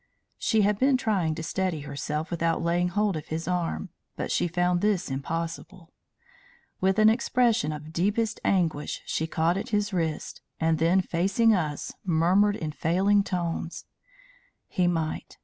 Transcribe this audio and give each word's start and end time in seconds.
She 0.39 0.61
had 0.63 0.79
been 0.79 0.97
trying 0.97 1.35
to 1.35 1.43
steady 1.43 1.81
herself 1.81 2.31
without 2.31 2.63
laying 2.63 2.87
hold 2.87 3.15
of 3.15 3.27
his 3.27 3.47
arm. 3.47 3.89
But 4.15 4.31
she 4.31 4.47
found 4.47 4.81
this 4.81 5.11
impossible. 5.11 5.93
With 6.79 6.97
an 6.97 7.07
expression 7.07 7.71
of 7.71 7.93
deepest 7.93 8.39
anguish 8.43 9.03
she 9.05 9.27
caught 9.27 9.57
at 9.57 9.69
his 9.69 9.93
wrist, 9.93 10.41
and 10.59 10.79
then 10.79 11.01
facing 11.01 11.53
us, 11.53 11.93
murmured 12.03 12.55
in 12.55 12.71
failing 12.71 13.23
tones: 13.23 13.85
"He 14.67 14.87
might. 14.87 15.37